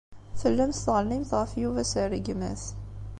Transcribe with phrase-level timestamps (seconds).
[0.39, 2.63] Tellamt tɣellimt ɣef Yuba s rregmat.